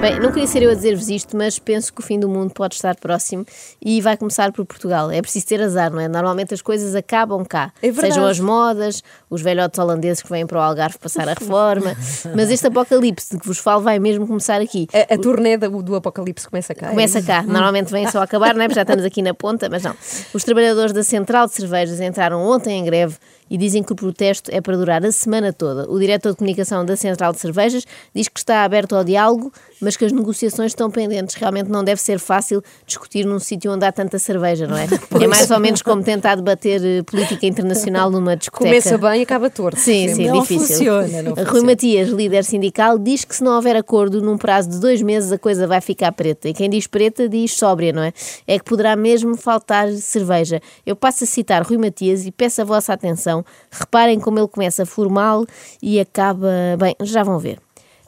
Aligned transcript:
Bem, 0.00 0.20
não 0.20 0.30
queria 0.30 0.46
ser 0.46 0.62
eu 0.62 0.70
a 0.70 0.74
dizer-vos 0.74 1.08
isto, 1.08 1.36
mas 1.36 1.58
penso 1.58 1.92
que 1.92 2.00
o 2.00 2.02
fim 2.04 2.20
do 2.20 2.28
mundo 2.28 2.52
pode 2.52 2.74
estar 2.74 2.94
próximo 2.96 3.46
e 3.82 4.00
vai 4.00 4.16
começar 4.16 4.52
por 4.52 4.64
Portugal. 4.66 5.10
É 5.10 5.22
preciso 5.22 5.46
ter 5.46 5.60
azar, 5.60 5.90
não 5.90 5.98
é? 6.00 6.06
Normalmente 6.06 6.52
as 6.52 6.60
coisas 6.60 6.94
acabam 6.94 7.42
cá. 7.44 7.72
É. 7.82 7.90
Sejam 7.92 8.26
as 8.26 8.38
modas, 8.38 9.02
os 9.30 9.40
velhotes 9.40 9.78
holandeses 9.78 10.22
que 10.22 10.28
vêm 10.28 10.46
para 10.46 10.58
o 10.58 10.60
Algarve 10.60 10.98
passar 10.98 11.28
a 11.28 11.32
reforma. 11.38 11.96
mas 12.34 12.50
este 12.50 12.66
apocalipse 12.66 13.34
de 13.34 13.40
que 13.40 13.46
vos 13.46 13.58
falo 13.58 13.82
vai 13.82 13.98
mesmo 13.98 14.26
começar 14.26 14.60
aqui. 14.60 14.86
A, 14.92 15.14
a 15.14 15.18
turnê 15.18 15.56
do, 15.56 15.82
do 15.82 15.96
Apocalipse 15.96 16.46
começa 16.48 16.74
cá. 16.74 16.88
é 16.88 16.90
Começa 16.90 17.22
cá. 17.22 17.42
Normalmente 17.48 17.90
vem 17.90 18.08
só 18.10 18.20
a 18.20 18.24
acabar, 18.24 18.54
não 18.54 18.62
é? 18.62 18.66
Porque 18.68 18.76
já 18.76 18.82
estamos 18.82 19.04
aqui 19.04 19.22
na 19.22 19.32
ponta, 19.32 19.68
mas 19.70 19.82
não. 19.82 19.96
Os 20.34 20.44
trabalhadores 20.44 20.92
da 20.92 21.02
Central 21.02 21.46
de 21.46 21.54
Cervejas 21.54 22.00
entraram 22.00 22.42
ontem 22.42 22.78
em 22.78 22.84
greve 22.84 23.16
e 23.48 23.56
dizem 23.56 23.82
que 23.82 23.92
o 23.92 23.96
protesto 23.96 24.50
é 24.52 24.60
para 24.60 24.76
durar 24.76 25.04
a 25.04 25.12
semana 25.12 25.52
toda. 25.52 25.88
O 25.90 25.98
diretor 25.98 26.32
de 26.32 26.36
comunicação 26.36 26.84
da 26.84 26.96
Central 26.96 27.32
de 27.32 27.38
Cervejas 27.40 27.86
diz 28.14 28.28
que 28.28 28.38
está 28.40 28.64
aberto 28.64 28.94
ao 28.96 29.04
diálogo, 29.04 29.52
mas 29.80 29.95
que 29.96 30.04
as 30.04 30.12
negociações 30.12 30.72
estão 30.72 30.90
pendentes. 30.90 31.34
Realmente 31.34 31.70
não 31.70 31.82
deve 31.82 32.00
ser 32.00 32.18
fácil 32.18 32.62
discutir 32.86 33.24
num 33.24 33.38
sítio 33.38 33.72
onde 33.72 33.84
há 33.84 33.92
tanta 33.92 34.18
cerveja, 34.18 34.66
não 34.66 34.76
é? 34.76 34.86
É 35.20 35.26
mais 35.26 35.50
ou 35.50 35.58
menos 35.58 35.82
como 35.82 36.02
tentar 36.02 36.36
debater 36.36 36.80
eh, 36.84 37.02
política 37.02 37.46
internacional 37.46 38.10
numa 38.10 38.34
discoteca. 38.36 38.68
Começa 38.68 38.98
bem 38.98 39.20
e 39.20 39.22
acaba 39.22 39.48
torto. 39.50 39.78
Sim, 39.80 40.14
sim, 40.14 40.26
Não 40.26 40.40
difícil. 40.40 40.68
funciona, 40.68 41.22
não 41.22 41.32
Rui 41.34 41.44
funciona. 41.44 41.66
Matias, 41.66 42.08
líder 42.10 42.44
sindical, 42.44 42.98
diz 42.98 43.24
que 43.24 43.34
se 43.34 43.42
não 43.42 43.56
houver 43.56 43.76
acordo 43.76 44.20
num 44.22 44.36
prazo 44.36 44.70
de 44.70 44.78
dois 44.78 45.00
meses 45.02 45.32
a 45.32 45.38
coisa 45.38 45.66
vai 45.66 45.80
ficar 45.80 46.12
preta. 46.12 46.48
E 46.48 46.54
quem 46.54 46.68
diz 46.68 46.86
preta 46.86 47.28
diz 47.28 47.52
sóbria, 47.52 47.92
não 47.92 48.02
é? 48.02 48.12
É 48.46 48.58
que 48.58 48.64
poderá 48.64 48.94
mesmo 48.94 49.36
faltar 49.36 49.90
cerveja. 49.92 50.60
Eu 50.84 50.94
passo 50.94 51.24
a 51.24 51.26
citar 51.26 51.62
Rui 51.62 51.78
Matias 51.78 52.26
e 52.26 52.30
peço 52.30 52.60
a 52.60 52.64
vossa 52.64 52.92
atenção. 52.92 53.44
Reparem 53.70 54.20
como 54.20 54.38
ele 54.38 54.48
começa 54.48 54.84
formal 54.84 55.44
e 55.82 55.98
acaba. 55.98 56.48
Bem, 56.78 56.94
já 57.02 57.22
vão 57.22 57.38
ver. 57.38 57.58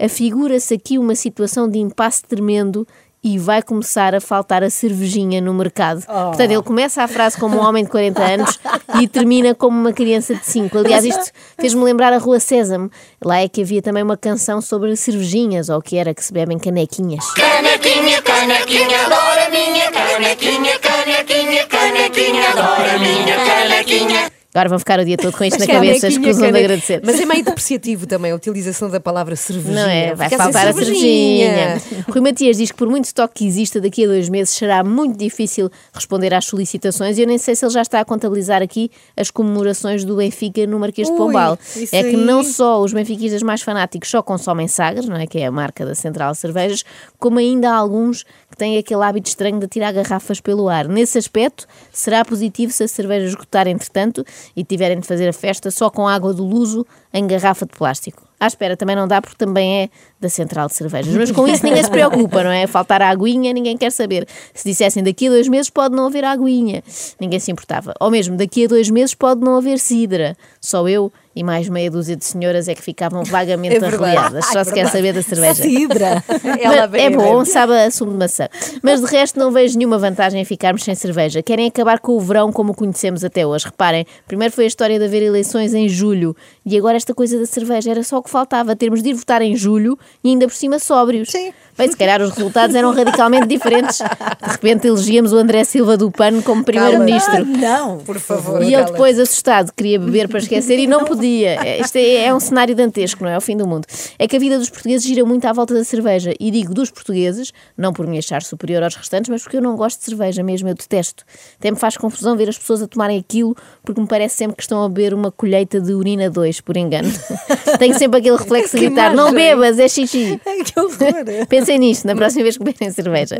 Afigura-se 0.00 0.74
aqui 0.74 0.98
uma 0.98 1.14
situação 1.14 1.68
de 1.68 1.78
impasse 1.78 2.22
tremendo 2.22 2.86
e 3.22 3.36
vai 3.36 3.62
começar 3.62 4.14
a 4.14 4.20
faltar 4.20 4.62
a 4.62 4.70
cervejinha 4.70 5.40
no 5.40 5.52
mercado. 5.52 6.04
Portanto, 6.06 6.50
ele 6.50 6.62
começa 6.62 7.02
a 7.02 7.08
frase 7.08 7.36
como 7.36 7.56
um 7.56 7.60
homem 7.60 7.84
de 7.84 7.90
40 7.90 8.22
anos 8.22 8.58
e 9.00 9.08
termina 9.08 9.54
como 9.54 9.78
uma 9.78 9.92
criança 9.92 10.34
de 10.34 10.46
5. 10.46 10.78
Aliás, 10.78 11.04
isto 11.04 11.32
fez-me 11.58 11.82
lembrar 11.82 12.12
a 12.12 12.18
Rua 12.18 12.38
Sésamo. 12.38 12.90
Lá 13.22 13.40
é 13.40 13.48
que 13.48 13.62
havia 13.62 13.82
também 13.82 14.02
uma 14.02 14.16
canção 14.16 14.60
sobre 14.60 14.94
cervejinhas, 14.94 15.68
ou 15.68 15.78
o 15.78 15.82
que 15.82 15.96
era 15.96 16.14
que 16.14 16.24
se 16.24 16.32
bebem 16.32 16.58
canequinhas. 16.58 17.28
Canequinha, 17.32 18.22
canequinha, 18.22 19.04
adora 19.06 19.46
a 19.46 19.50
minha 19.50 19.90
canequinha, 19.90 20.78
canequinha, 20.78 21.66
canequinha, 21.66 22.48
adora 22.50 22.94
a 22.94 22.98
minha 22.98 23.36
canequinha. 23.36 24.37
Agora 24.54 24.70
vão 24.70 24.78
ficar 24.78 24.98
o 24.98 25.04
dia 25.04 25.18
todo 25.18 25.36
com 25.36 25.44
isto 25.44 25.58
na 25.58 25.66
Canequinha, 25.66 26.00
cabeça, 26.00 26.08
escusam 26.08 26.50
de 26.50 26.58
agradecer. 26.58 27.02
Mas 27.04 27.20
é 27.20 27.26
meio 27.26 27.44
depreciativo 27.44 28.06
também 28.06 28.32
a 28.32 28.34
utilização 28.34 28.88
da 28.88 28.98
palavra 28.98 29.36
cervejinha. 29.36 29.82
Não 29.82 29.90
é? 29.90 30.14
Vai 30.14 30.26
assim, 30.28 30.36
faltar 30.38 30.66
a 30.66 30.72
cervejinha. 30.72 31.82
Rui 32.08 32.20
Matias 32.22 32.56
diz 32.56 32.70
que 32.70 32.76
por 32.78 32.88
muito 32.88 33.04
estoque 33.04 33.34
que 33.34 33.46
exista 33.46 33.78
daqui 33.78 34.04
a 34.04 34.08
dois 34.08 34.30
meses 34.30 34.54
será 34.54 34.82
muito 34.82 35.18
difícil 35.18 35.70
responder 35.92 36.32
às 36.32 36.46
solicitações 36.46 37.18
e 37.18 37.20
eu 37.20 37.26
nem 37.26 37.36
sei 37.36 37.54
se 37.54 37.62
ele 37.62 37.72
já 37.72 37.82
está 37.82 38.00
a 38.00 38.06
contabilizar 38.06 38.62
aqui 38.62 38.90
as 39.14 39.30
comemorações 39.30 40.02
do 40.02 40.16
Benfica 40.16 40.66
no 40.66 40.78
Marquês 40.78 41.08
de 41.08 41.12
Ui, 41.12 41.18
Pombal. 41.18 41.58
isso 41.76 41.94
É 41.94 42.02
que 42.02 42.16
não 42.16 42.42
só 42.42 42.80
os 42.80 42.94
benfiquistas 42.94 43.42
mais 43.42 43.60
fanáticos 43.60 44.08
só 44.08 44.22
consomem 44.22 44.66
sagres, 44.66 45.06
não 45.06 45.16
é? 45.16 45.26
Que 45.26 45.40
é 45.40 45.46
a 45.46 45.52
marca 45.52 45.84
da 45.84 45.94
Central 45.94 46.34
Cervejas, 46.34 46.86
como 47.18 47.38
ainda 47.38 47.70
há 47.70 47.74
alguns 47.74 48.22
que 48.50 48.56
têm 48.56 48.78
aquele 48.78 49.02
hábito 49.02 49.28
estranho 49.28 49.60
de 49.60 49.68
tirar 49.68 49.92
garrafas 49.92 50.40
pelo 50.40 50.70
ar. 50.70 50.88
Nesse 50.88 51.18
aspecto, 51.18 51.66
será 51.92 52.24
positivo 52.24 52.72
se 52.72 52.82
a 52.82 52.88
cerveja 52.88 53.26
esgotar 53.26 53.68
entretanto 53.68 54.24
e 54.54 54.64
tiverem 54.64 55.00
de 55.00 55.06
fazer 55.06 55.28
a 55.28 55.32
festa 55.32 55.70
só 55.70 55.90
com 55.90 56.06
água 56.06 56.32
do 56.32 56.44
luso 56.44 56.86
em 57.12 57.26
garrafa 57.26 57.66
de 57.66 57.76
plástico. 57.76 58.27
À 58.40 58.46
espera 58.46 58.76
também 58.76 58.94
não 58.94 59.08
dá 59.08 59.20
porque 59.20 59.36
também 59.36 59.82
é 59.82 59.88
da 60.20 60.28
Central 60.28 60.68
de 60.68 60.74
Cervejas. 60.74 61.14
Mas 61.14 61.30
com 61.30 61.46
isso 61.48 61.64
ninguém 61.64 61.82
se 61.82 61.90
preocupa, 61.90 62.42
não 62.42 62.50
é? 62.50 62.66
Faltar 62.66 63.02
a 63.02 63.08
aguinha, 63.08 63.52
ninguém 63.52 63.76
quer 63.76 63.90
saber. 63.90 64.26
Se 64.54 64.68
dissessem 64.68 65.02
daqui 65.02 65.26
a 65.28 65.30
dois 65.30 65.48
meses 65.48 65.70
pode 65.70 65.94
não 65.94 66.06
haver 66.06 66.24
aguinha, 66.24 66.82
ninguém 67.20 67.38
se 67.38 67.50
importava. 67.50 67.94
Ou 68.00 68.10
mesmo 68.10 68.36
daqui 68.36 68.64
a 68.64 68.68
dois 68.68 68.90
meses 68.90 69.14
pode 69.14 69.40
não 69.40 69.56
haver 69.56 69.78
cidra. 69.78 70.36
Só 70.60 70.88
eu 70.88 71.12
e 71.38 71.44
mais 71.44 71.68
meia 71.68 71.88
dúzia 71.88 72.16
de 72.16 72.24
senhoras 72.24 72.66
é 72.66 72.74
que 72.74 72.82
ficavam 72.82 73.22
vagamente 73.22 73.76
É 73.78 73.86
arreliadas. 73.86 74.44
Só 74.46 74.64
se 74.64 74.74
quer 74.74 74.88
saber 74.88 75.12
da 75.12 75.22
cerveja. 75.22 75.62
Bebe, 75.62 76.98
é 76.98 77.10
bom, 77.10 77.44
sabe 77.44 77.74
a 77.74 77.90
sumo 77.92 78.10
de 78.10 78.18
maçã. 78.18 78.48
Mas 78.82 79.00
de 79.00 79.06
resto 79.06 79.38
não 79.38 79.52
vejo 79.52 79.78
nenhuma 79.78 79.98
vantagem 79.98 80.40
em 80.40 80.44
ficarmos 80.44 80.82
sem 80.82 80.96
cerveja. 80.96 81.40
Querem 81.40 81.68
acabar 81.68 82.00
com 82.00 82.16
o 82.16 82.20
verão 82.20 82.50
como 82.50 82.72
o 82.72 82.74
conhecemos 82.74 83.22
até 83.22 83.46
hoje. 83.46 83.66
Reparem, 83.66 84.04
primeiro 84.26 84.52
foi 84.52 84.64
a 84.64 84.66
história 84.66 84.98
de 84.98 85.04
haver 85.04 85.22
eleições 85.22 85.74
em 85.74 85.88
julho 85.88 86.34
e 86.66 86.76
agora 86.76 86.96
esta 86.96 87.14
coisa 87.14 87.38
da 87.38 87.46
cerveja 87.46 87.92
era 87.92 88.02
só 88.02 88.18
o 88.18 88.22
que 88.28 88.32
faltava, 88.32 88.76
termos 88.76 89.02
de 89.02 89.10
ir 89.10 89.14
votar 89.14 89.40
em 89.40 89.56
julho 89.56 89.98
e 90.22 90.28
ainda 90.28 90.46
por 90.46 90.54
cima 90.54 90.78
sóbrios. 90.78 91.30
Sim. 91.30 91.52
Bem, 91.78 91.88
se 91.88 91.96
calhar 91.96 92.20
os 92.20 92.30
resultados 92.30 92.74
eram 92.74 92.92
radicalmente 92.92 93.46
diferentes. 93.46 93.98
De 93.98 94.50
repente 94.50 94.88
elegíamos 94.88 95.32
o 95.32 95.36
André 95.36 95.62
Silva 95.62 95.96
do 95.96 96.10
PAN 96.10 96.42
como 96.42 96.64
primeiro-ministro. 96.64 97.44
Não. 97.46 97.98
Por 97.98 98.18
favor. 98.18 98.60
E 98.62 98.74
ele 98.74 98.84
depois, 98.84 99.16
assustado, 99.16 99.72
queria 99.72 99.98
beber 99.98 100.28
para 100.28 100.40
esquecer 100.40 100.78
e 100.78 100.88
não 100.88 101.04
podia. 101.04 101.64
É, 101.64 101.80
Isto 101.80 101.96
é, 101.96 102.24
é 102.24 102.34
um 102.34 102.40
cenário 102.40 102.74
dantesco, 102.74 103.22
não 103.22 103.30
é? 103.30 103.34
É 103.34 103.38
o 103.38 103.40
fim 103.40 103.56
do 103.56 103.64
mundo. 103.64 103.86
É 104.18 104.26
que 104.26 104.34
a 104.34 104.38
vida 104.40 104.58
dos 104.58 104.68
portugueses 104.68 105.06
gira 105.06 105.24
muito 105.24 105.44
à 105.46 105.52
volta 105.52 105.72
da 105.72 105.84
cerveja. 105.84 106.34
E 106.40 106.50
digo 106.50 106.74
dos 106.74 106.90
portugueses, 106.90 107.52
não 107.76 107.92
por 107.92 108.06
me 108.08 108.18
achar 108.18 108.42
superior 108.42 108.82
aos 108.82 108.96
restantes, 108.96 109.28
mas 109.28 109.42
porque 109.42 109.58
eu 109.58 109.62
não 109.62 109.76
gosto 109.76 110.00
de 110.00 110.06
cerveja 110.06 110.42
mesmo, 110.42 110.68
eu 110.68 110.74
detesto. 110.74 111.22
Até 111.58 111.70
me 111.70 111.76
faz 111.76 111.96
confusão 111.96 112.36
ver 112.36 112.48
as 112.48 112.58
pessoas 112.58 112.82
a 112.82 112.88
tomarem 112.88 113.18
aquilo, 113.18 113.54
porque 113.84 114.00
me 114.00 114.08
parece 114.08 114.36
sempre 114.36 114.56
que 114.56 114.62
estão 114.62 114.82
a 114.82 114.88
beber 114.88 115.14
uma 115.14 115.30
colheita 115.30 115.80
de 115.80 115.92
urina 115.92 116.28
2, 116.28 116.60
por 116.60 116.76
engano. 116.76 117.08
Tenho 117.78 117.96
sempre 117.96 118.18
aquele 118.18 118.36
reflexo 118.36 118.76
de 118.76 118.86
gritar: 118.86 119.14
não 119.14 119.32
bebas, 119.32 119.78
é 119.78 119.86
xixi. 119.86 120.40
Ai, 120.44 120.64
que 120.64 120.80
horror. 120.80 121.46
Pensem 121.68 121.78
nisto 121.78 122.06
na 122.06 122.16
próxima 122.16 122.44
vez 122.44 122.56
que 122.56 122.64
beberem 122.64 122.90
cerveja. 122.90 123.38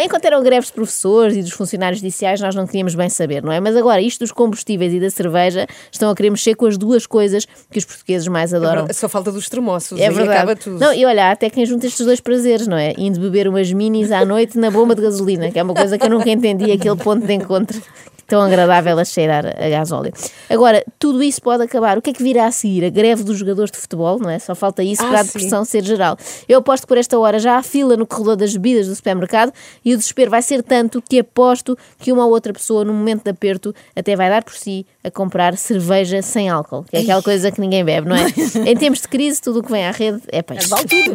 Enquanto 0.00 0.24
eram 0.26 0.40
greves 0.44 0.68
de 0.68 0.74
professores 0.74 1.36
e 1.36 1.42
dos 1.42 1.50
funcionários 1.50 1.98
judiciais, 1.98 2.40
nós 2.40 2.54
não 2.54 2.66
queríamos 2.66 2.94
bem 2.94 3.08
saber, 3.08 3.42
não 3.42 3.50
é? 3.50 3.58
Mas 3.58 3.76
agora, 3.76 4.00
isto 4.00 4.20
dos 4.20 4.30
combustíveis 4.30 4.94
e 4.94 5.00
da 5.00 5.10
cerveja 5.10 5.66
estão 5.90 6.08
a 6.08 6.14
querer 6.14 6.30
mexer 6.30 6.54
com 6.54 6.66
as 6.66 6.78
duas 6.78 7.04
coisas 7.04 7.44
que 7.72 7.78
os 7.78 7.84
portugueses 7.84 8.28
mais 8.28 8.54
adoram. 8.54 8.86
Só 8.92 9.08
falta 9.08 9.32
dos 9.32 9.48
termossos. 9.48 9.98
É 9.98 10.08
verdade. 10.08 10.30
acaba 10.30 10.54
tudo. 10.54 10.78
Não, 10.78 10.94
e 10.94 11.04
olha, 11.04 11.26
há 11.26 11.30
até 11.32 11.50
quem 11.50 11.66
junta 11.66 11.88
estes 11.88 12.06
dois 12.06 12.20
prazeres, 12.20 12.68
não 12.68 12.76
é? 12.76 12.94
Indo 12.96 13.18
beber 13.18 13.48
umas 13.48 13.72
minis 13.72 14.12
à 14.12 14.24
noite 14.24 14.56
na 14.56 14.70
bomba 14.70 14.94
de 14.94 15.02
gasolina, 15.02 15.50
que 15.50 15.58
é 15.58 15.62
uma 15.62 15.74
coisa 15.74 15.98
que 15.98 16.06
eu 16.06 16.10
nunca 16.10 16.30
entendi, 16.30 16.70
aquele 16.70 16.96
ponto 16.96 17.26
de 17.26 17.32
encontro 17.32 17.82
tão 18.26 18.40
agradável 18.42 18.98
a 18.98 19.04
cheirar 19.04 19.46
a 19.46 19.68
gasóleo. 19.68 20.12
Agora, 20.48 20.84
tudo 20.98 21.22
isso 21.22 21.40
pode 21.42 21.62
acabar. 21.62 21.98
O 21.98 22.02
que 22.02 22.10
é 22.10 22.12
que 22.12 22.22
virá 22.22 22.46
a 22.46 22.52
seguir? 22.52 22.84
A 22.84 22.90
greve 22.90 23.22
dos 23.22 23.38
jogadores 23.38 23.70
de 23.70 23.78
futebol, 23.78 24.18
não 24.18 24.30
é? 24.30 24.38
Só 24.38 24.54
falta 24.54 24.82
isso 24.82 25.02
Ah, 25.04 25.08
para 25.08 25.20
a 25.20 25.24
sim. 25.24 25.32
depressão 25.32 25.64
ser 25.64 25.84
geral. 25.84 26.16
Eu 26.48 26.58
aposto 26.58 26.82
que 26.84 26.88
por 26.88 26.98
esta 26.98 27.18
hora 27.18 27.38
já 27.38 27.56
há 27.56 27.62
fila 27.62 27.96
no 27.96 28.06
corredor 28.06 28.36
das 28.36 28.52
bebidas 28.52 28.86
do 28.88 28.94
supermercado 28.94 29.52
e 29.84 29.92
o 29.94 29.96
desespero 29.96 30.30
vai 30.30 30.42
ser 30.42 30.62
tanto 30.62 31.02
que 31.02 31.18
aposto 31.18 31.76
que 31.98 32.12
uma 32.12 32.24
ou 32.24 32.32
outra 32.32 32.52
pessoa, 32.52 32.84
no 32.84 32.92
momento 32.92 33.24
de 33.24 33.30
aperto, 33.30 33.74
até 33.96 34.16
vai 34.16 34.28
dar 34.30 34.42
por 34.44 34.54
si 34.54 34.86
a 35.02 35.10
comprar 35.10 35.56
cerveja 35.56 36.22
sem 36.22 36.48
álcool, 36.48 36.84
que 36.84 36.96
é 36.96 37.00
aquela 37.00 37.22
coisa 37.22 37.50
que 37.50 37.60
ninguém 37.60 37.84
bebe, 37.84 38.08
não 38.08 38.16
é? 38.16 38.26
em 38.68 38.76
tempos 38.76 39.00
de 39.02 39.08
crise, 39.08 39.40
tudo 39.40 39.60
o 39.60 39.62
que 39.62 39.70
vem 39.70 39.86
à 39.86 39.90
rede 39.90 40.20
é 40.28 40.42
peixe. 40.42 40.68
Vale 40.68 40.86
tudo. 40.86 41.14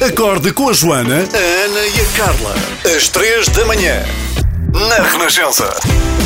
Acorde 0.00 0.52
com 0.52 0.68
a 0.68 0.72
Joana, 0.72 1.16
a 1.16 1.64
Ana 1.64 1.80
e 1.86 2.00
a 2.00 2.16
Carla. 2.18 2.54
Às 2.96 3.08
três 3.08 3.48
da 3.48 3.64
manhã. 3.64 4.02
Na 4.72 5.02
Renascença. 5.02 6.25